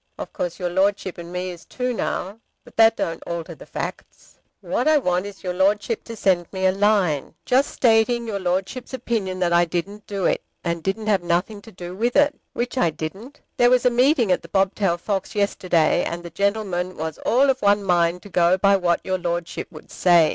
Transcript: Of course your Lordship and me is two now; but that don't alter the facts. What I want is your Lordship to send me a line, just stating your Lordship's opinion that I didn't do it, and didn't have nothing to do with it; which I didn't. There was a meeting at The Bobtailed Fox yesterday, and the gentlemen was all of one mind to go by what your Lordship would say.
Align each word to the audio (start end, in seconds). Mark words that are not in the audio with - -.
Of 0.17 0.33
course 0.33 0.57
your 0.57 0.71
Lordship 0.71 1.19
and 1.19 1.31
me 1.31 1.51
is 1.51 1.63
two 1.63 1.93
now; 1.93 2.39
but 2.63 2.75
that 2.77 2.95
don't 2.97 3.21
alter 3.27 3.53
the 3.53 3.67
facts. 3.67 4.39
What 4.61 4.87
I 4.87 4.97
want 4.97 5.27
is 5.27 5.43
your 5.43 5.53
Lordship 5.53 6.03
to 6.05 6.15
send 6.15 6.51
me 6.51 6.65
a 6.65 6.71
line, 6.71 7.35
just 7.45 7.69
stating 7.69 8.25
your 8.25 8.39
Lordship's 8.39 8.95
opinion 8.95 9.37
that 9.41 9.53
I 9.53 9.63
didn't 9.63 10.07
do 10.07 10.25
it, 10.25 10.41
and 10.63 10.81
didn't 10.81 11.05
have 11.05 11.21
nothing 11.21 11.61
to 11.61 11.71
do 11.71 11.93
with 11.95 12.15
it; 12.15 12.33
which 12.53 12.79
I 12.79 12.89
didn't. 12.89 13.41
There 13.57 13.69
was 13.69 13.85
a 13.85 13.91
meeting 13.91 14.31
at 14.31 14.41
The 14.41 14.49
Bobtailed 14.49 15.01
Fox 15.01 15.35
yesterday, 15.35 16.03
and 16.03 16.23
the 16.23 16.31
gentlemen 16.31 16.97
was 16.97 17.19
all 17.19 17.51
of 17.51 17.61
one 17.61 17.83
mind 17.83 18.23
to 18.23 18.29
go 18.29 18.57
by 18.57 18.77
what 18.77 19.01
your 19.03 19.19
Lordship 19.19 19.67
would 19.71 19.91
say. 19.91 20.29